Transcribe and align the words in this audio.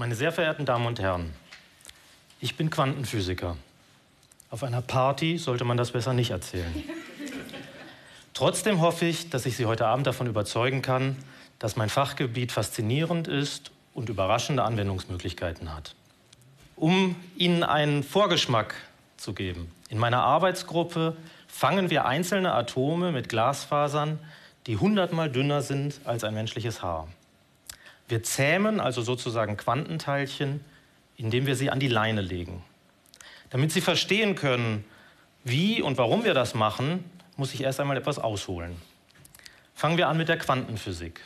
Meine 0.00 0.14
sehr 0.14 0.32
verehrten 0.32 0.64
Damen 0.64 0.86
und 0.86 0.98
Herren, 0.98 1.34
ich 2.40 2.56
bin 2.56 2.70
Quantenphysiker. 2.70 3.58
Auf 4.48 4.62
einer 4.62 4.80
Party 4.80 5.36
sollte 5.36 5.66
man 5.66 5.76
das 5.76 5.90
besser 5.90 6.14
nicht 6.14 6.30
erzählen. 6.30 6.72
Trotzdem 8.32 8.80
hoffe 8.80 9.04
ich, 9.04 9.28
dass 9.28 9.44
ich 9.44 9.58
Sie 9.58 9.66
heute 9.66 9.86
Abend 9.86 10.06
davon 10.06 10.26
überzeugen 10.26 10.80
kann, 10.80 11.16
dass 11.58 11.76
mein 11.76 11.90
Fachgebiet 11.90 12.50
faszinierend 12.50 13.28
ist 13.28 13.72
und 13.92 14.08
überraschende 14.08 14.62
Anwendungsmöglichkeiten 14.62 15.74
hat. 15.74 15.94
Um 16.76 17.14
Ihnen 17.36 17.62
einen 17.62 18.02
Vorgeschmack 18.02 18.74
zu 19.18 19.34
geben, 19.34 19.70
in 19.90 19.98
meiner 19.98 20.22
Arbeitsgruppe 20.22 21.14
fangen 21.46 21.90
wir 21.90 22.06
einzelne 22.06 22.54
Atome 22.54 23.12
mit 23.12 23.28
Glasfasern, 23.28 24.18
die 24.66 24.78
hundertmal 24.78 25.30
dünner 25.30 25.60
sind 25.60 26.00
als 26.04 26.24
ein 26.24 26.32
menschliches 26.32 26.82
Haar. 26.82 27.06
Wir 28.10 28.24
zähmen 28.24 28.80
also 28.80 29.02
sozusagen 29.02 29.56
Quantenteilchen, 29.56 30.64
indem 31.16 31.46
wir 31.46 31.54
sie 31.54 31.70
an 31.70 31.78
die 31.78 31.86
Leine 31.86 32.22
legen. 32.22 32.64
Damit 33.50 33.70
Sie 33.70 33.80
verstehen 33.80 34.34
können, 34.34 34.84
wie 35.44 35.80
und 35.80 35.96
warum 35.96 36.24
wir 36.24 36.34
das 36.34 36.54
machen, 36.54 37.04
muss 37.36 37.54
ich 37.54 37.62
erst 37.62 37.78
einmal 37.78 37.96
etwas 37.96 38.18
ausholen. 38.18 38.74
Fangen 39.74 39.96
wir 39.96 40.08
an 40.08 40.16
mit 40.16 40.28
der 40.28 40.38
Quantenphysik. 40.38 41.20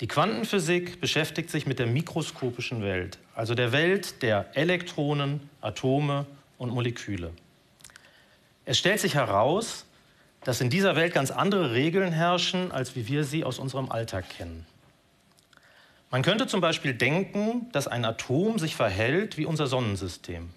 Die 0.00 0.08
Quantenphysik 0.08 1.00
beschäftigt 1.00 1.48
sich 1.48 1.66
mit 1.66 1.78
der 1.78 1.86
mikroskopischen 1.86 2.82
Welt, 2.82 3.18
also 3.34 3.54
der 3.54 3.72
Welt 3.72 4.20
der 4.22 4.54
Elektronen, 4.54 5.48
Atome 5.62 6.26
und 6.58 6.68
Moleküle. 6.70 7.32
Es 8.66 8.78
stellt 8.78 9.00
sich 9.00 9.14
heraus, 9.14 9.86
dass 10.44 10.60
in 10.60 10.68
dieser 10.68 10.96
Welt 10.96 11.14
ganz 11.14 11.30
andere 11.30 11.72
Regeln 11.72 12.12
herrschen, 12.12 12.72
als 12.72 12.94
wie 12.94 13.08
wir 13.08 13.24
sie 13.24 13.42
aus 13.42 13.58
unserem 13.58 13.90
Alltag 13.90 14.28
kennen. 14.28 14.66
Man 16.12 16.20
könnte 16.20 16.46
zum 16.46 16.60
Beispiel 16.60 16.92
denken, 16.92 17.70
dass 17.72 17.88
ein 17.88 18.04
Atom 18.04 18.58
sich 18.58 18.76
verhält 18.76 19.38
wie 19.38 19.46
unser 19.46 19.66
Sonnensystem. 19.66 20.50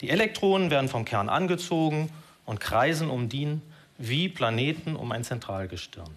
Die 0.00 0.08
Elektronen 0.08 0.70
werden 0.70 0.88
vom 0.88 1.04
Kern 1.04 1.28
angezogen 1.28 2.10
und 2.46 2.60
kreisen 2.60 3.10
um 3.10 3.28
ihn 3.30 3.60
wie 3.98 4.30
Planeten 4.30 4.96
um 4.96 5.12
ein 5.12 5.22
Zentralgestirn. 5.22 6.08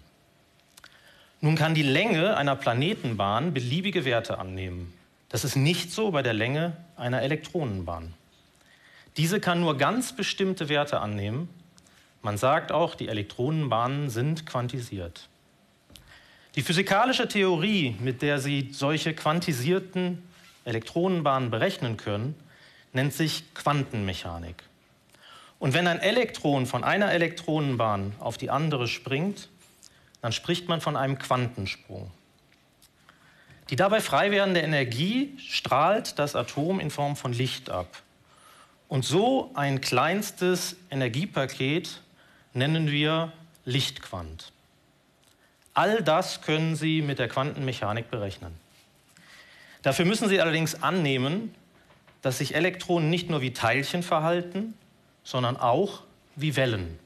Nun 1.42 1.56
kann 1.56 1.74
die 1.74 1.82
Länge 1.82 2.38
einer 2.38 2.56
Planetenbahn 2.56 3.52
beliebige 3.52 4.06
Werte 4.06 4.38
annehmen. 4.38 4.94
Das 5.28 5.44
ist 5.44 5.56
nicht 5.56 5.92
so 5.92 6.12
bei 6.12 6.22
der 6.22 6.32
Länge 6.32 6.74
einer 6.96 7.20
Elektronenbahn. 7.20 8.14
Diese 9.18 9.40
kann 9.40 9.60
nur 9.60 9.76
ganz 9.76 10.16
bestimmte 10.16 10.70
Werte 10.70 11.00
annehmen. 11.00 11.50
Man 12.22 12.38
sagt 12.38 12.72
auch, 12.72 12.94
die 12.94 13.08
Elektronenbahnen 13.08 14.08
sind 14.08 14.46
quantisiert. 14.46 15.28
Die 16.56 16.62
physikalische 16.62 17.26
Theorie, 17.26 17.96
mit 17.98 18.22
der 18.22 18.38
Sie 18.38 18.68
solche 18.72 19.12
quantisierten 19.12 20.22
Elektronenbahnen 20.64 21.50
berechnen 21.50 21.96
können, 21.96 22.36
nennt 22.92 23.12
sich 23.12 23.52
Quantenmechanik. 23.54 24.62
Und 25.58 25.74
wenn 25.74 25.88
ein 25.88 25.98
Elektron 25.98 26.66
von 26.66 26.84
einer 26.84 27.10
Elektronenbahn 27.10 28.14
auf 28.20 28.38
die 28.38 28.50
andere 28.50 28.86
springt, 28.86 29.48
dann 30.20 30.30
spricht 30.32 30.68
man 30.68 30.80
von 30.80 30.96
einem 30.96 31.18
Quantensprung. 31.18 32.10
Die 33.70 33.76
dabei 33.76 34.00
frei 34.00 34.30
werdende 34.30 34.60
Energie 34.60 35.36
strahlt 35.38 36.18
das 36.18 36.36
Atom 36.36 36.80
in 36.80 36.90
Form 36.90 37.16
von 37.16 37.32
Licht 37.32 37.70
ab. 37.70 38.02
Und 38.88 39.04
so 39.04 39.50
ein 39.54 39.80
kleinstes 39.80 40.76
Energiepaket 40.90 42.00
nennen 42.52 42.90
wir 42.90 43.32
Lichtquant. 43.64 44.52
All 45.74 46.02
das 46.02 46.40
können 46.40 46.76
Sie 46.76 47.02
mit 47.02 47.18
der 47.18 47.28
Quantenmechanik 47.28 48.10
berechnen. 48.10 48.54
Dafür 49.82 50.04
müssen 50.04 50.28
Sie 50.28 50.40
allerdings 50.40 50.82
annehmen, 50.82 51.54
dass 52.22 52.38
sich 52.38 52.54
Elektronen 52.54 53.10
nicht 53.10 53.28
nur 53.28 53.42
wie 53.42 53.52
Teilchen 53.52 54.02
verhalten, 54.02 54.74
sondern 55.24 55.56
auch 55.56 56.02
wie 56.36 56.56
Wellen. 56.56 56.98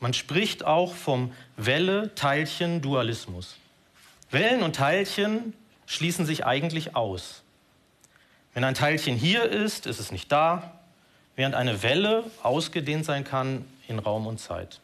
Man 0.00 0.14
spricht 0.14 0.64
auch 0.64 0.94
vom 0.94 1.32
Welle-Teilchen-Dualismus. 1.56 3.56
Wellen 4.30 4.62
und 4.62 4.76
Teilchen 4.76 5.54
schließen 5.86 6.26
sich 6.26 6.46
eigentlich 6.46 6.96
aus. 6.96 7.42
Wenn 8.54 8.64
ein 8.64 8.74
Teilchen 8.74 9.16
hier 9.16 9.44
ist, 9.44 9.86
ist 9.86 10.00
es 10.00 10.12
nicht 10.12 10.32
da, 10.32 10.80
während 11.36 11.54
eine 11.54 11.82
Welle 11.82 12.24
ausgedehnt 12.42 13.04
sein 13.04 13.24
kann 13.24 13.64
in 13.86 13.98
Raum 13.98 14.26
und 14.26 14.38
Zeit. 14.38 14.80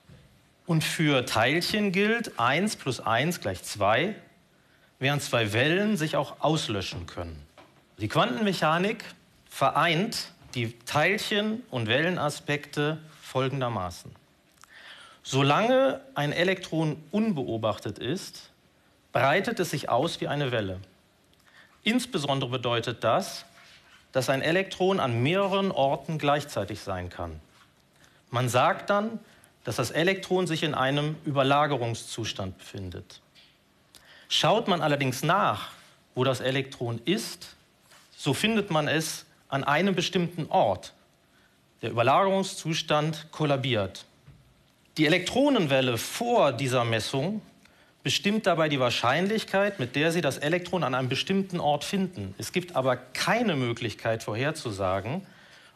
Und 0.67 0.83
für 0.83 1.27
Teilchen 1.27 1.93
gilt 1.93 2.39
1 2.39 2.77
plus 2.77 3.01
1 3.01 3.41
gleich 3.41 3.63
2, 3.63 4.15
während 4.99 5.23
zwei 5.23 5.53
Wellen 5.53 5.97
sich 5.97 6.17
auch 6.17 6.41
auslöschen 6.41 7.07
können. 7.07 7.45
Die 7.99 8.09
Quantenmechanik 8.09 9.05
vereint 9.49 10.33
die 10.55 10.79
Teilchen- 10.81 11.63
und 11.71 11.87
Wellenaspekte 11.87 12.99
folgendermaßen. 13.23 14.11
Solange 15.23 16.01
ein 16.15 16.33
Elektron 16.33 17.03
unbeobachtet 17.11 17.99
ist, 17.99 18.51
breitet 19.13 19.61
es 19.61 19.71
sich 19.71 19.89
aus 19.89 20.21
wie 20.21 20.29
eine 20.29 20.51
Welle. 20.53 20.81
Insbesondere 21.83 22.51
bedeutet 22.51 23.05
das, 23.05 23.45
dass 24.13 24.29
ein 24.31 24.43
Elektron 24.43 25.01
an 25.01 25.23
mehreren 25.23 25.71
Orten 25.71 26.19
gleichzeitig 26.19 26.81
sein 26.81 27.11
kann. 27.11 27.41
Man 28.31 28.49
sagt 28.49 28.91
dann, 28.91 29.19
dass 29.65 29.77
das 29.77 29.91
Elektron 29.91 30.47
sich 30.47 30.63
in 30.63 30.75
einem 30.75 31.17
Überlagerungszustand 31.25 32.59
befindet. 32.59 33.21
Schaut 34.29 34.69
man 34.69 34.83
allerdings 34.83 35.23
nach, 35.23 35.71
wo 36.15 36.25
das 36.25 36.41
Elektron 36.41 37.01
ist, 37.05 37.57
so 38.17 38.35
findet 38.35 38.71
man 38.71 38.89
es 38.89 39.27
an 39.49 39.65
einem 39.65 39.95
bestimmten 39.95 40.47
Ort. 40.51 40.93
Der 41.83 41.91
Überlagerungszustand 41.91 43.31
kollabiert. 43.31 44.05
Die 44.97 45.07
Elektronenwelle 45.07 45.99
vor 45.99 46.53
dieser 46.53 46.85
Messung 46.85 47.43
bestimmt 48.03 48.47
dabei 48.47 48.69
die 48.69 48.79
Wahrscheinlichkeit, 48.79 49.81
mit 49.81 49.97
der 49.97 50.13
Sie 50.13 50.21
das 50.21 50.39
Elektron 50.39 50.85
an 50.85 50.95
einem 50.95 51.09
bestimmten 51.09 51.59
Ort 51.59 51.85
finden. 51.85 52.35
Es 52.39 52.53
gibt 52.53 52.77
aber 52.77 52.97
keine 52.97 53.57
Möglichkeit 53.57 54.23
vorherzusagen, 54.23 55.27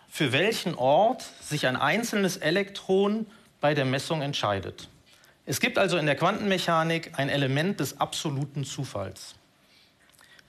für 0.09 0.33
welchen 0.33 0.75
Ort 0.75 1.25
sich 1.43 1.67
ein 1.67 1.77
einzelnes 1.77 2.37
Elektron 2.37 3.27
bei 3.61 3.75
der 3.75 3.85
Messung 3.85 4.23
entscheidet. 4.23 4.89
Es 5.47 5.61
gibt 5.61 5.79
also 5.79 5.97
in 5.97 6.07
der 6.07 6.17
Quantenmechanik 6.17 7.13
ein 7.19 7.29
Element 7.29 7.81
des 7.81 8.01
absoluten 8.01 8.65
Zufalls. 8.65 9.35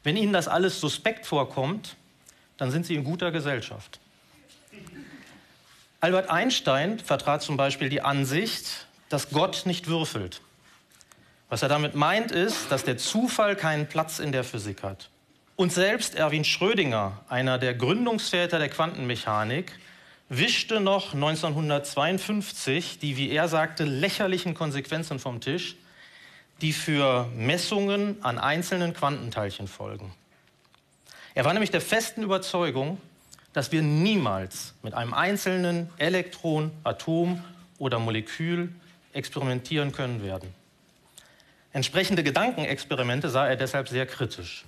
Wenn 0.03 0.17
Ihnen 0.17 0.33
das 0.33 0.47
alles 0.47 0.79
suspekt 0.79 1.25
vorkommt, 1.25 1.95
dann 2.57 2.71
sind 2.71 2.85
Sie 2.85 2.95
in 2.95 3.03
guter 3.03 3.31
Gesellschaft. 3.31 3.99
Albert 6.01 6.29
Einstein 6.29 6.99
vertrat 6.99 7.41
zum 7.41 7.57
Beispiel 7.57 7.89
die 7.89 8.01
Ansicht, 8.01 8.87
dass 9.09 9.29
Gott 9.29 9.65
nicht 9.65 9.87
würfelt. 9.87 10.41
Was 11.49 11.61
er 11.61 11.69
damit 11.69 11.95
meint, 11.95 12.31
ist, 12.31 12.71
dass 12.71 12.83
der 12.83 12.97
Zufall 12.97 13.55
keinen 13.55 13.87
Platz 13.87 14.19
in 14.19 14.31
der 14.31 14.43
Physik 14.43 14.83
hat. 14.83 15.09
Und 15.55 15.73
selbst 15.73 16.15
Erwin 16.15 16.45
Schrödinger, 16.45 17.19
einer 17.27 17.57
der 17.57 17.73
Gründungsväter 17.73 18.59
der 18.59 18.69
Quantenmechanik, 18.69 19.77
wischte 20.29 20.79
noch 20.79 21.13
1952 21.13 22.99
die, 22.99 23.17
wie 23.17 23.31
er 23.31 23.47
sagte, 23.47 23.83
lächerlichen 23.83 24.53
Konsequenzen 24.53 25.19
vom 25.19 25.41
Tisch, 25.41 25.75
die 26.61 26.73
für 26.73 27.27
Messungen 27.35 28.23
an 28.23 28.37
einzelnen 28.37 28.93
Quantenteilchen 28.93 29.67
folgen. 29.67 30.13
Er 31.33 31.45
war 31.45 31.53
nämlich 31.53 31.71
der 31.71 31.81
festen 31.81 32.23
Überzeugung, 32.23 32.99
dass 33.53 33.71
wir 33.71 33.81
niemals 33.81 34.75
mit 34.83 34.93
einem 34.93 35.13
einzelnen 35.13 35.89
Elektron, 35.97 36.71
Atom 36.83 37.43
oder 37.79 37.97
Molekül 37.97 38.69
experimentieren 39.13 39.91
können 39.91 40.23
werden. 40.23 40.53
Entsprechende 41.71 42.23
Gedankenexperimente 42.23 43.29
sah 43.29 43.47
er 43.47 43.55
deshalb 43.55 43.89
sehr 43.89 44.05
kritisch. 44.05 44.65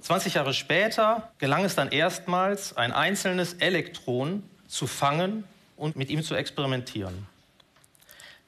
20 0.00 0.34
Jahre 0.34 0.52
später 0.52 1.32
gelang 1.38 1.64
es 1.64 1.74
dann 1.74 1.90
erstmals, 1.90 2.76
ein 2.76 2.92
einzelnes 2.92 3.54
Elektron 3.54 4.42
zu 4.72 4.86
fangen 4.86 5.44
und 5.76 5.96
mit 5.96 6.08
ihm 6.08 6.22
zu 6.22 6.34
experimentieren. 6.34 7.26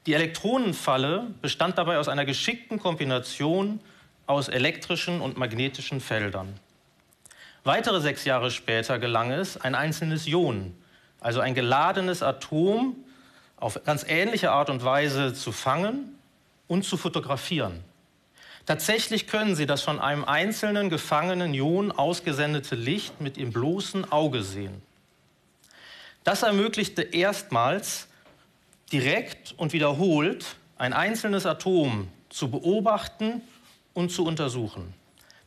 Die 0.06 0.14
Elektronenfalle 0.14 1.26
bestand 1.42 1.76
dabei 1.76 1.98
aus 1.98 2.08
einer 2.08 2.24
geschickten 2.24 2.78
Kombination 2.78 3.78
aus 4.26 4.48
elektrischen 4.48 5.20
und 5.20 5.36
magnetischen 5.36 6.00
Feldern. 6.00 6.58
Weitere 7.62 8.00
sechs 8.00 8.24
Jahre 8.24 8.50
später 8.50 8.98
gelang 8.98 9.32
es, 9.32 9.58
ein 9.58 9.74
einzelnes 9.74 10.26
Ion, 10.26 10.74
also 11.20 11.40
ein 11.40 11.54
geladenes 11.54 12.22
Atom, 12.22 12.96
auf 13.56 13.84
ganz 13.84 14.04
ähnliche 14.08 14.50
Art 14.50 14.70
und 14.70 14.82
Weise 14.82 15.34
zu 15.34 15.52
fangen 15.52 16.18
und 16.68 16.84
zu 16.84 16.96
fotografieren. 16.96 17.84
Tatsächlich 18.64 19.26
können 19.26 19.56
Sie 19.56 19.66
das 19.66 19.82
von 19.82 20.00
einem 20.00 20.24
einzelnen 20.24 20.88
gefangenen 20.88 21.52
Ion 21.52 21.92
ausgesendete 21.92 22.76
Licht 22.76 23.20
mit 23.20 23.36
Ihrem 23.36 23.52
bloßen 23.52 24.10
Auge 24.10 24.42
sehen. 24.42 24.82
Das 26.24 26.42
ermöglichte 26.42 27.02
erstmals 27.02 28.08
direkt 28.90 29.54
und 29.58 29.72
wiederholt 29.72 30.56
ein 30.76 30.92
einzelnes 30.92 31.46
Atom 31.46 32.08
zu 32.30 32.50
beobachten 32.50 33.42
und 33.92 34.10
zu 34.10 34.24
untersuchen. 34.24 34.94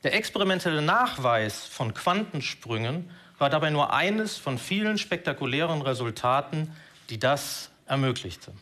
Der 0.04 0.14
experimentelle 0.14 0.82
Nachweis 0.82 1.66
von 1.66 1.94
Quantensprüngen 1.94 3.10
war 3.40 3.50
dabei 3.50 3.72
nur 3.72 3.92
eines 3.94 4.38
von 4.38 4.58
vielen 4.58 4.98
spektakulären 4.98 5.82
Resultaten, 5.82 6.72
die 7.10 7.20
das 7.20 7.72
ermöglichte. 7.88 8.54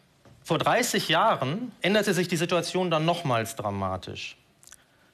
Vor 0.44 0.58
30 0.58 1.10
Jahren 1.10 1.72
änderte 1.82 2.14
sich 2.14 2.28
die 2.28 2.38
Situation 2.38 2.90
dann 2.90 3.06
nochmals 3.06 3.56
dramatisch. 3.56 4.38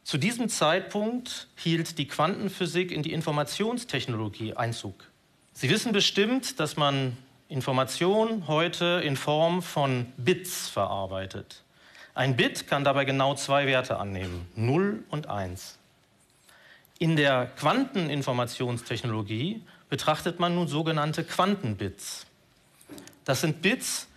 Zu 0.03 0.18
diesem 0.18 0.50
Zeitpunkt 0.50 1.48
hielt 1.56 1.98
die 1.98 2.07
Quantenphysik 2.07 2.92
in 2.92 3.03
die 3.03 3.13
Informationstechnologie 3.13 4.53
Einzug. 4.53 5.11
Sie 5.53 5.69
wissen 5.69 5.92
bestimmt, 5.92 6.59
dass 6.59 6.77
man 6.77 7.18
Information 7.50 8.48
heute 8.48 9.01
in 9.03 9.18
Form 9.18 9.62
von 9.62 10.12
Bits 10.18 10.69
verarbeitet. 10.69 11.62
Ein 12.13 12.36
Bit 12.36 12.68
kann 12.68 12.83
dabei 12.83 13.06
genau 13.06 13.36
zwei 13.36 13.68
Werte 13.68 13.98
annehmen, 13.98 14.48
0 14.56 15.03
und 15.09 15.27
1. 15.27 15.77
In 17.00 17.15
der 17.15 17.45
Quanteninformationstechnologie 17.57 19.62
betrachtet 19.89 20.39
man 20.39 20.56
nun 20.56 20.68
sogenannte 20.68 21.24
Quantenbits. 21.24 22.25
Das 23.25 23.42
sind 23.42 23.62
Bits, 23.62 24.07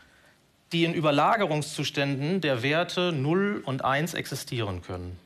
die 0.73 0.85
in 0.85 0.95
Überlagerungszuständen 0.95 2.41
der 2.41 2.63
Werte 2.63 3.13
0 3.13 3.63
und 3.65 3.85
1 3.85 4.15
existieren 4.15 4.81
können. 4.83 5.19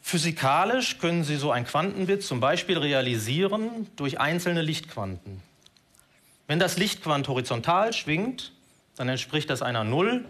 Physikalisch 0.00 0.98
können 0.98 1.24
Sie 1.24 1.36
so 1.36 1.50
ein 1.50 1.66
Quantenbit 1.66 2.22
zum 2.22 2.40
Beispiel 2.40 2.78
realisieren 2.78 3.88
durch 3.96 4.20
einzelne 4.20 4.62
Lichtquanten. 4.62 5.42
Wenn 6.46 6.58
das 6.58 6.78
Lichtquant 6.78 7.28
horizontal 7.28 7.92
schwingt, 7.92 8.52
dann 8.96 9.08
entspricht 9.10 9.50
das 9.50 9.60
einer 9.60 9.84
0, 9.84 10.24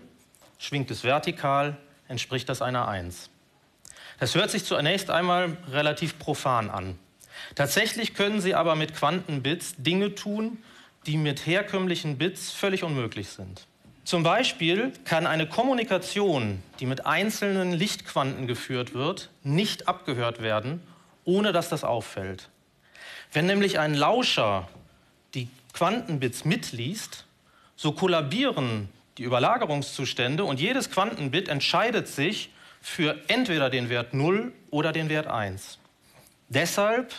schwingt 0.58 0.90
es 0.90 1.04
vertikal, 1.04 1.76
entspricht 2.08 2.48
das 2.48 2.60
einer 2.60 2.88
1. 2.88 3.30
Das 4.18 4.34
hört 4.34 4.50
sich 4.50 4.64
zunächst 4.64 5.10
einmal 5.10 5.56
relativ 5.70 6.18
profan 6.18 6.70
an. 6.70 6.98
Tatsächlich 7.54 8.14
können 8.14 8.40
Sie 8.40 8.56
aber 8.56 8.74
mit 8.74 8.96
Quantenbits 8.96 9.76
Dinge 9.78 10.16
tun, 10.16 10.58
die 11.06 11.16
mit 11.16 11.46
herkömmlichen 11.46 12.18
Bits 12.18 12.50
völlig 12.50 12.82
unmöglich 12.82 13.28
sind. 13.28 13.67
Zum 14.08 14.22
Beispiel 14.22 14.94
kann 15.04 15.26
eine 15.26 15.46
Kommunikation, 15.46 16.62
die 16.80 16.86
mit 16.86 17.04
einzelnen 17.04 17.74
Lichtquanten 17.74 18.46
geführt 18.46 18.94
wird, 18.94 19.28
nicht 19.42 19.86
abgehört 19.86 20.40
werden, 20.40 20.80
ohne 21.26 21.52
dass 21.52 21.68
das 21.68 21.84
auffällt. 21.84 22.48
Wenn 23.34 23.44
nämlich 23.44 23.78
ein 23.78 23.92
Lauscher 23.92 24.66
die 25.34 25.50
Quantenbits 25.74 26.46
mitliest, 26.46 27.26
so 27.76 27.92
kollabieren 27.92 28.88
die 29.18 29.24
Überlagerungszustände 29.24 30.42
und 30.42 30.58
jedes 30.58 30.90
Quantenbit 30.90 31.50
entscheidet 31.50 32.08
sich 32.08 32.48
für 32.80 33.14
entweder 33.28 33.68
den 33.68 33.90
Wert 33.90 34.14
0 34.14 34.54
oder 34.70 34.92
den 34.92 35.10
Wert 35.10 35.26
1. 35.26 35.78
Deshalb 36.48 37.12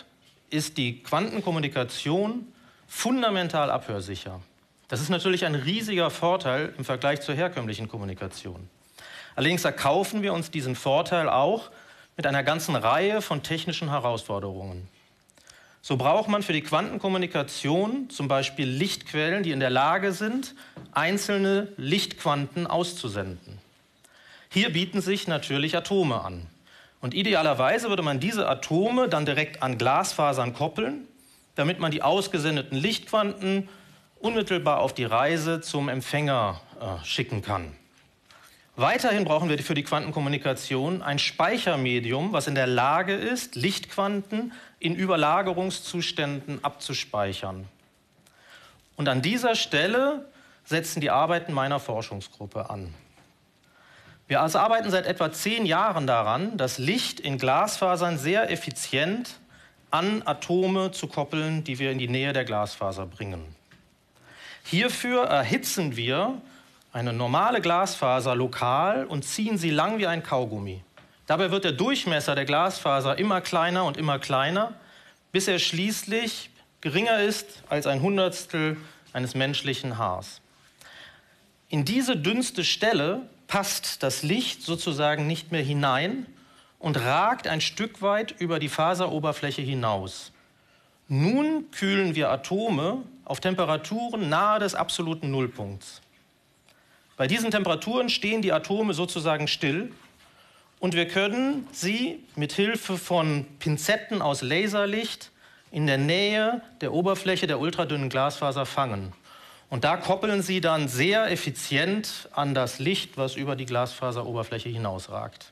ist 0.50 0.76
die 0.76 1.04
Quantenkommunikation 1.04 2.48
fundamental 2.88 3.70
abhörsicher. 3.70 4.40
Das 4.90 5.00
ist 5.00 5.08
natürlich 5.08 5.44
ein 5.44 5.54
riesiger 5.54 6.10
Vorteil 6.10 6.74
im 6.76 6.84
Vergleich 6.84 7.20
zur 7.20 7.36
herkömmlichen 7.36 7.86
Kommunikation. 7.86 8.68
Allerdings 9.36 9.64
erkaufen 9.64 10.22
wir 10.22 10.32
uns 10.32 10.50
diesen 10.50 10.74
Vorteil 10.74 11.28
auch 11.28 11.70
mit 12.16 12.26
einer 12.26 12.42
ganzen 12.42 12.74
Reihe 12.74 13.22
von 13.22 13.44
technischen 13.44 13.90
Herausforderungen. 13.90 14.88
So 15.80 15.96
braucht 15.96 16.28
man 16.28 16.42
für 16.42 16.52
die 16.52 16.62
Quantenkommunikation 16.62 18.10
zum 18.10 18.26
Beispiel 18.26 18.68
Lichtquellen, 18.68 19.44
die 19.44 19.52
in 19.52 19.60
der 19.60 19.70
Lage 19.70 20.12
sind, 20.12 20.56
einzelne 20.90 21.68
Lichtquanten 21.76 22.66
auszusenden. 22.66 23.58
Hier 24.48 24.72
bieten 24.72 25.00
sich 25.00 25.28
natürlich 25.28 25.76
Atome 25.76 26.20
an. 26.20 26.48
Und 27.00 27.14
idealerweise 27.14 27.90
würde 27.90 28.02
man 28.02 28.18
diese 28.18 28.48
Atome 28.48 29.08
dann 29.08 29.24
direkt 29.24 29.62
an 29.62 29.78
Glasfasern 29.78 30.52
koppeln, 30.52 31.06
damit 31.54 31.78
man 31.78 31.92
die 31.92 32.02
ausgesendeten 32.02 32.76
Lichtquanten 32.76 33.68
unmittelbar 34.20 34.78
auf 34.78 34.94
die 34.94 35.04
Reise 35.04 35.60
zum 35.60 35.88
Empfänger 35.88 36.60
äh, 36.80 37.04
schicken 37.04 37.42
kann. 37.42 37.74
Weiterhin 38.76 39.24
brauchen 39.24 39.48
wir 39.48 39.58
für 39.58 39.74
die 39.74 39.82
Quantenkommunikation 39.82 41.02
ein 41.02 41.18
Speichermedium, 41.18 42.32
was 42.32 42.46
in 42.46 42.54
der 42.54 42.66
Lage 42.66 43.14
ist, 43.14 43.56
Lichtquanten 43.56 44.52
in 44.78 44.94
Überlagerungszuständen 44.94 46.64
abzuspeichern. 46.64 47.68
Und 48.96 49.08
an 49.08 49.22
dieser 49.22 49.54
Stelle 49.54 50.26
setzen 50.64 51.00
die 51.00 51.10
Arbeiten 51.10 51.52
meiner 51.52 51.80
Forschungsgruppe 51.80 52.70
an. 52.70 52.94
Wir 54.28 54.40
also 54.40 54.58
arbeiten 54.58 54.90
seit 54.90 55.06
etwa 55.06 55.32
zehn 55.32 55.66
Jahren 55.66 56.06
daran, 56.06 56.56
das 56.56 56.78
Licht 56.78 57.18
in 57.18 57.36
Glasfasern 57.36 58.16
sehr 58.16 58.50
effizient 58.50 59.40
an 59.90 60.22
Atome 60.24 60.92
zu 60.92 61.08
koppeln, 61.08 61.64
die 61.64 61.80
wir 61.80 61.90
in 61.90 61.98
die 61.98 62.08
Nähe 62.08 62.32
der 62.32 62.44
Glasfaser 62.44 63.06
bringen. 63.06 63.59
Hierfür 64.64 65.24
erhitzen 65.24 65.96
wir 65.96 66.40
eine 66.92 67.12
normale 67.12 67.60
Glasfaser 67.60 68.34
lokal 68.34 69.04
und 69.06 69.24
ziehen 69.24 69.58
sie 69.58 69.70
lang 69.70 69.98
wie 69.98 70.06
ein 70.06 70.22
Kaugummi. 70.22 70.82
Dabei 71.26 71.50
wird 71.50 71.64
der 71.64 71.72
Durchmesser 71.72 72.34
der 72.34 72.44
Glasfaser 72.44 73.18
immer 73.18 73.40
kleiner 73.40 73.84
und 73.84 73.96
immer 73.96 74.18
kleiner, 74.18 74.74
bis 75.32 75.46
er 75.46 75.58
schließlich 75.58 76.50
geringer 76.80 77.20
ist 77.20 77.62
als 77.68 77.86
ein 77.86 78.02
Hundertstel 78.02 78.76
eines 79.12 79.34
menschlichen 79.34 79.98
Haars. 79.98 80.40
In 81.68 81.84
diese 81.84 82.16
dünnste 82.16 82.64
Stelle 82.64 83.22
passt 83.46 84.02
das 84.02 84.22
Licht 84.22 84.62
sozusagen 84.62 85.26
nicht 85.26 85.52
mehr 85.52 85.62
hinein 85.62 86.26
und 86.80 86.96
ragt 86.98 87.46
ein 87.46 87.60
Stück 87.60 88.02
weit 88.02 88.34
über 88.40 88.58
die 88.58 88.68
Faseroberfläche 88.68 89.62
hinaus. 89.62 90.32
Nun 91.12 91.68
kühlen 91.72 92.14
wir 92.14 92.30
Atome 92.30 93.02
auf 93.24 93.40
Temperaturen 93.40 94.28
nahe 94.28 94.60
des 94.60 94.76
absoluten 94.76 95.32
Nullpunkts. 95.32 96.02
Bei 97.16 97.26
diesen 97.26 97.50
Temperaturen 97.50 98.08
stehen 98.08 98.42
die 98.42 98.52
Atome 98.52 98.94
sozusagen 98.94 99.48
still 99.48 99.90
und 100.78 100.94
wir 100.94 101.08
können 101.08 101.66
sie 101.72 102.22
mit 102.36 102.52
Hilfe 102.52 102.96
von 102.96 103.44
Pinzetten 103.58 104.22
aus 104.22 104.42
Laserlicht 104.42 105.32
in 105.72 105.88
der 105.88 105.98
Nähe 105.98 106.62
der 106.80 106.92
Oberfläche 106.92 107.48
der 107.48 107.58
ultradünnen 107.58 108.08
Glasfaser 108.08 108.64
fangen. 108.64 109.12
Und 109.68 109.82
da 109.82 109.96
koppeln 109.96 110.42
sie 110.42 110.60
dann 110.60 110.86
sehr 110.86 111.28
effizient 111.32 112.28
an 112.30 112.54
das 112.54 112.78
Licht, 112.78 113.18
was 113.18 113.34
über 113.34 113.56
die 113.56 113.66
Glasfaseroberfläche 113.66 114.68
hinausragt. 114.68 115.50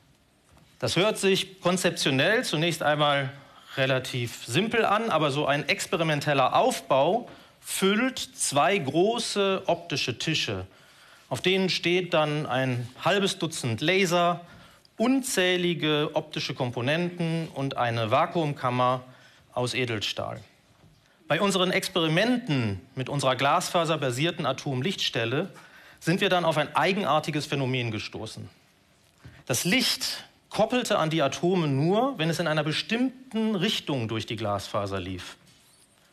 Das 0.79 0.95
hört 0.95 1.17
sich 1.17 1.59
konzeptionell 1.59 2.45
zunächst 2.45 2.81
einmal 2.81 3.33
relativ 3.77 4.45
simpel 4.45 4.85
an, 4.85 5.09
aber 5.09 5.31
so 5.31 5.45
ein 5.45 5.67
experimenteller 5.67 6.55
Aufbau 6.55 7.29
füllt 7.61 8.19
zwei 8.19 8.77
große 8.77 9.63
optische 9.67 10.17
Tische. 10.17 10.65
Auf 11.29 11.41
denen 11.41 11.69
steht 11.69 12.13
dann 12.13 12.45
ein 12.45 12.89
halbes 13.03 13.37
Dutzend 13.37 13.81
Laser, 13.81 14.41
unzählige 14.97 16.09
optische 16.13 16.55
Komponenten 16.55 17.47
und 17.49 17.77
eine 17.77 18.11
Vakuumkammer 18.11 19.03
aus 19.53 19.73
Edelstahl. 19.73 20.41
Bei 21.27 21.39
unseren 21.39 21.71
Experimenten 21.71 22.81
mit 22.95 23.07
unserer 23.07 23.35
glasfaserbasierten 23.35 24.47
Atomlichtstelle 24.47 25.49
sind 25.99 26.21
wir 26.21 26.29
dann 26.29 26.43
auf 26.43 26.57
ein 26.57 26.75
eigenartiges 26.75 27.45
Phänomen 27.45 27.91
gestoßen. 27.91 28.49
Das 29.45 29.63
Licht 29.63 30.23
koppelte 30.49 30.97
an 30.97 31.09
die 31.09 31.21
Atome 31.21 31.67
nur, 31.67 32.17
wenn 32.17 32.29
es 32.29 32.39
in 32.39 32.47
einer 32.47 32.63
bestimmten 32.63 33.55
Richtung 33.55 34.07
durch 34.07 34.25
die 34.25 34.35
Glasfaser 34.35 34.99
lief. 34.99 35.37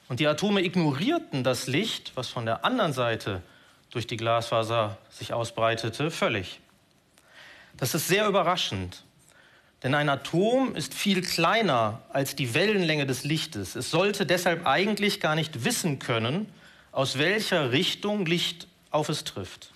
Und 0.09 0.21
die 0.21 0.27
Atome 0.27 0.63
ignorierten 0.63 1.43
das 1.43 1.67
Licht, 1.67 2.13
was 2.15 2.29
von 2.29 2.47
der 2.47 2.65
anderen 2.65 2.93
Seite 2.93 3.43
durch 3.91 4.07
die 4.07 4.17
Glasfaser 4.17 4.99
sich 5.11 5.33
ausbreitete, 5.33 6.11
völlig. 6.11 6.61
Das 7.77 7.95
ist 7.95 8.09
sehr 8.09 8.29
überraschend. 8.29 9.03
Denn 9.83 9.95
ein 9.95 10.09
Atom 10.09 10.75
ist 10.75 10.95
viel 10.95 11.23
kleiner 11.23 12.03
als 12.09 12.35
die 12.35 12.55
Wellenlänge 12.55 13.07
des 13.07 13.25
Lichtes. 13.25 13.77
Es 13.77 13.91
sollte 13.91 14.27
deshalb 14.27 14.67
eigentlich 14.67 15.21
gar 15.21 15.35
nicht 15.35 15.65
wissen 15.65 15.99
können, 15.99 16.53
aus 16.93 17.19
welcher 17.19 17.73
Richtung 17.73 18.25
Licht 18.27 18.69
auf 18.91 19.09
es 19.09 19.25
trifft. 19.25 19.71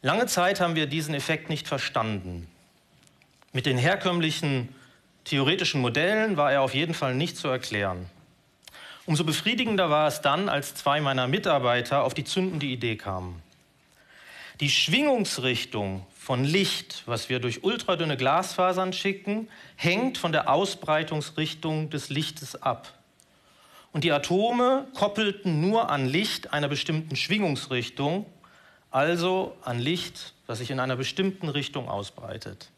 Lange 0.00 0.26
Zeit 0.26 0.60
haben 0.60 0.74
wir 0.74 0.86
diesen 0.86 1.14
Effekt 1.14 1.48
nicht 1.48 1.68
verstanden. 1.68 2.48
Mit 3.52 3.66
den 3.66 3.76
herkömmlichen 3.76 4.74
theoretischen 5.24 5.80
Modellen 5.80 6.36
war 6.36 6.52
er 6.52 6.62
auf 6.62 6.74
jeden 6.74 6.94
Fall 6.94 7.14
nicht 7.14 7.36
zu 7.36 7.48
erklären. 7.48 8.06
Umso 9.04 9.24
befriedigender 9.24 9.90
war 9.90 10.08
es 10.08 10.20
dann, 10.20 10.48
als 10.48 10.74
zwei 10.74 11.00
meiner 11.00 11.26
Mitarbeiter 11.26 12.04
auf 12.04 12.14
die 12.14 12.24
zündende 12.24 12.66
Idee 12.66 12.96
kamen. 12.96 13.42
Die 14.60 14.70
Schwingungsrichtung 14.70 16.06
von 16.16 16.44
Licht, 16.44 17.02
was 17.06 17.28
wir 17.28 17.40
durch 17.40 17.64
ultradünne 17.64 18.16
Glasfasern 18.16 18.92
schicken, 18.92 19.48
hängt 19.76 20.18
von 20.18 20.30
der 20.30 20.48
Ausbreitungsrichtung 20.48 21.90
des 21.90 22.10
Lichtes 22.10 22.62
ab. 22.62 22.92
Und 23.92 24.04
die 24.04 24.12
Atome 24.12 24.86
koppelten 24.94 25.60
nur 25.60 25.90
an 25.90 26.06
Licht 26.06 26.52
einer 26.52 26.68
bestimmten 26.68 27.16
Schwingungsrichtung, 27.16 28.24
also 28.90 29.56
an 29.62 29.78
Licht, 29.78 30.32
was 30.46 30.58
sich 30.58 30.70
in 30.70 30.80
einer 30.80 30.96
bestimmten 30.96 31.48
Richtung 31.48 31.88
ausbreitet. 31.88 32.70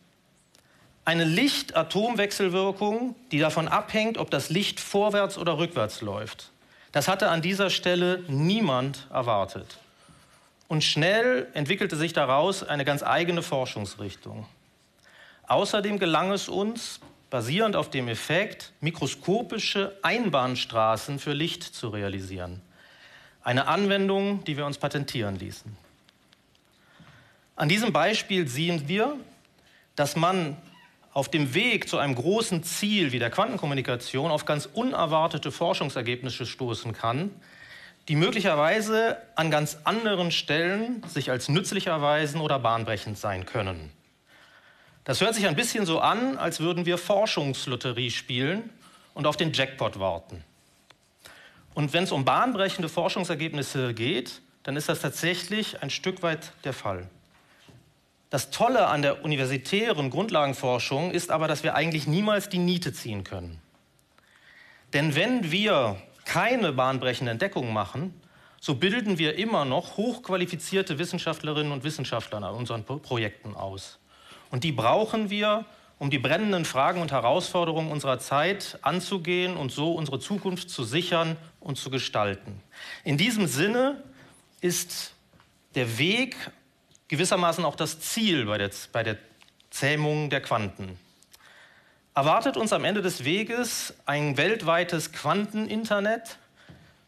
Eine 1.06 1.24
Licht-Atom-Wechselwirkung, 1.24 3.14
die 3.30 3.38
davon 3.38 3.68
abhängt, 3.68 4.16
ob 4.16 4.30
das 4.30 4.48
Licht 4.48 4.80
vorwärts 4.80 5.36
oder 5.36 5.58
rückwärts 5.58 6.00
läuft. 6.00 6.50
Das 6.92 7.08
hatte 7.08 7.28
an 7.28 7.42
dieser 7.42 7.68
Stelle 7.68 8.24
niemand 8.28 9.06
erwartet. 9.10 9.78
Und 10.68 10.82
schnell 10.82 11.48
entwickelte 11.52 11.96
sich 11.96 12.14
daraus 12.14 12.62
eine 12.62 12.84
ganz 12.86 13.02
eigene 13.02 13.42
Forschungsrichtung. 13.42 14.46
Außerdem 15.46 15.98
gelang 15.98 16.32
es 16.32 16.48
uns, 16.48 17.00
basierend 17.28 17.76
auf 17.76 17.90
dem 17.90 18.08
Effekt, 18.08 18.72
mikroskopische 18.80 19.98
Einbahnstraßen 20.02 21.18
für 21.18 21.32
Licht 21.32 21.62
zu 21.64 21.88
realisieren. 21.88 22.62
Eine 23.42 23.66
Anwendung, 23.66 24.42
die 24.44 24.56
wir 24.56 24.64
uns 24.64 24.78
patentieren 24.78 25.38
ließen. 25.38 25.76
An 27.56 27.68
diesem 27.68 27.92
Beispiel 27.92 28.48
sehen 28.48 28.88
wir, 28.88 29.16
dass 29.96 30.16
man 30.16 30.56
auf 31.14 31.30
dem 31.30 31.54
Weg 31.54 31.88
zu 31.88 31.96
einem 31.96 32.16
großen 32.16 32.64
Ziel 32.64 33.12
wie 33.12 33.20
der 33.20 33.30
Quantenkommunikation 33.30 34.32
auf 34.32 34.44
ganz 34.44 34.66
unerwartete 34.66 35.52
Forschungsergebnisse 35.52 36.44
stoßen 36.44 36.92
kann, 36.92 37.30
die 38.08 38.16
möglicherweise 38.16 39.16
an 39.36 39.50
ganz 39.50 39.78
anderen 39.84 40.32
Stellen 40.32 41.02
sich 41.08 41.30
als 41.30 41.48
nützlich 41.48 41.86
erweisen 41.86 42.40
oder 42.40 42.58
bahnbrechend 42.58 43.16
sein 43.16 43.46
können. 43.46 43.90
Das 45.04 45.20
hört 45.20 45.34
sich 45.34 45.46
ein 45.46 45.54
bisschen 45.54 45.86
so 45.86 46.00
an, 46.00 46.36
als 46.36 46.58
würden 46.60 46.84
wir 46.84 46.98
Forschungslotterie 46.98 48.10
spielen 48.10 48.68
und 49.14 49.26
auf 49.26 49.36
den 49.36 49.52
Jackpot 49.52 50.00
warten. 50.00 50.42
Und 51.74 51.92
wenn 51.92 52.04
es 52.04 52.12
um 52.12 52.24
bahnbrechende 52.24 52.88
Forschungsergebnisse 52.88 53.94
geht, 53.94 54.40
dann 54.64 54.76
ist 54.76 54.88
das 54.88 55.00
tatsächlich 55.00 55.80
ein 55.82 55.90
Stück 55.90 56.22
weit 56.22 56.52
der 56.64 56.72
Fall. 56.72 57.08
Das 58.30 58.50
Tolle 58.50 58.86
an 58.86 59.02
der 59.02 59.24
universitären 59.24 60.10
Grundlagenforschung 60.10 61.10
ist 61.10 61.30
aber, 61.30 61.46
dass 61.46 61.62
wir 61.62 61.74
eigentlich 61.74 62.06
niemals 62.06 62.48
die 62.48 62.58
Niete 62.58 62.92
ziehen 62.92 63.22
können. 63.24 63.60
Denn 64.92 65.14
wenn 65.14 65.50
wir 65.50 65.96
keine 66.24 66.72
bahnbrechende 66.72 67.32
Entdeckung 67.32 67.72
machen, 67.72 68.20
so 68.60 68.76
bilden 68.76 69.18
wir 69.18 69.36
immer 69.36 69.64
noch 69.64 69.96
hochqualifizierte 69.96 70.98
Wissenschaftlerinnen 70.98 71.70
und 71.70 71.84
Wissenschaftler 71.84 72.38
an 72.38 72.54
unseren 72.54 72.84
Projekten 72.84 73.54
aus. 73.54 73.98
Und 74.50 74.64
die 74.64 74.72
brauchen 74.72 75.28
wir, 75.30 75.66
um 75.98 76.10
die 76.10 76.18
brennenden 76.18 76.64
Fragen 76.64 77.02
und 77.02 77.12
Herausforderungen 77.12 77.90
unserer 77.90 78.18
Zeit 78.18 78.78
anzugehen 78.82 79.56
und 79.56 79.70
so 79.70 79.92
unsere 79.92 80.18
Zukunft 80.18 80.70
zu 80.70 80.84
sichern 80.84 81.36
und 81.60 81.76
zu 81.76 81.90
gestalten. 81.90 82.60
In 83.04 83.18
diesem 83.18 83.46
Sinne 83.46 84.02
ist 84.60 85.14
der 85.74 85.98
Weg 85.98 86.36
gewissermaßen 87.08 87.64
auch 87.64 87.76
das 87.76 88.00
Ziel 88.00 88.46
bei 88.46 88.58
der, 88.58 88.70
bei 88.92 89.02
der 89.02 89.18
Zähmung 89.70 90.30
der 90.30 90.40
Quanten. 90.40 90.98
Erwartet 92.14 92.56
uns 92.56 92.72
am 92.72 92.84
Ende 92.84 93.02
des 93.02 93.24
Weges 93.24 93.94
ein 94.06 94.36
weltweites 94.36 95.12
Quanteninternet, 95.12 96.38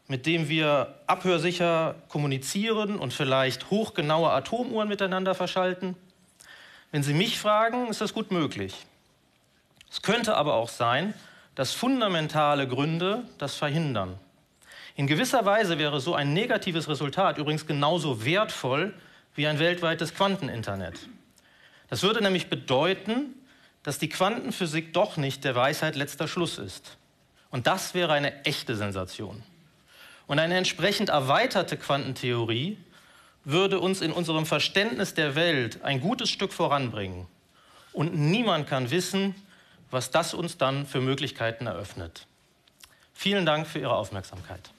mit 0.07 0.25
dem 0.25 0.49
wir 0.49 0.95
abhörsicher 1.07 1.95
kommunizieren 2.09 2.97
und 2.97 3.13
vielleicht 3.13 3.69
hochgenaue 3.69 4.31
Atomuhren 4.31 4.89
miteinander 4.89 5.33
verschalten? 5.33 5.95
Wenn 6.91 7.03
Sie 7.03 7.13
mich 7.13 7.39
fragen, 7.39 7.87
ist 7.87 8.01
das 8.01 8.13
gut 8.13 8.31
möglich. 8.31 8.85
Es 9.89 10.01
könnte 10.01 10.35
aber 10.35 10.55
auch 10.55 10.69
sein, 10.69 11.13
dass 11.55 11.73
fundamentale 11.73 12.67
Gründe 12.67 13.23
das 13.37 13.55
verhindern. 13.55 14.19
In 14.95 15.07
gewisser 15.07 15.45
Weise 15.45 15.77
wäre 15.77 15.99
so 15.99 16.15
ein 16.15 16.33
negatives 16.33 16.87
Resultat 16.87 17.37
übrigens 17.37 17.65
genauso 17.65 18.25
wertvoll 18.25 18.93
wie 19.37 19.47
ein 19.47 19.59
weltweites 19.59 20.13
Quanteninternet. 20.13 20.95
Das 21.89 22.03
würde 22.03 22.21
nämlich 22.21 22.49
bedeuten, 22.49 23.35
dass 23.83 23.99
die 23.99 24.09
Quantenphysik 24.09 24.93
doch 24.93 25.15
nicht 25.15 25.45
der 25.45 25.55
Weisheit 25.55 25.95
letzter 25.95 26.27
Schluss 26.27 26.57
ist. 26.57 26.97
Und 27.49 27.67
das 27.67 27.93
wäre 27.93 28.11
eine 28.11 28.43
echte 28.43 28.75
Sensation. 28.75 29.43
Und 30.25 30.39
eine 30.39 30.57
entsprechend 30.57 31.09
erweiterte 31.09 31.77
Quantentheorie 31.77 32.77
würde 33.45 33.79
uns 33.79 34.01
in 34.01 34.11
unserem 34.11 34.45
Verständnis 34.45 35.13
der 35.13 35.35
Welt 35.35 35.83
ein 35.83 36.01
gutes 36.01 36.29
Stück 36.29 36.51
voranbringen. 36.51 37.27
Und 37.93 38.13
niemand 38.15 38.67
kann 38.67 38.91
wissen, 38.91 39.35
was 39.91 40.11
das 40.11 40.33
uns 40.33 40.57
dann 40.57 40.85
für 40.85 40.99
Möglichkeiten 40.99 41.67
eröffnet. 41.67 42.27
Vielen 43.13 43.45
Dank 43.45 43.67
für 43.67 43.79
Ihre 43.79 43.95
Aufmerksamkeit. 43.95 44.71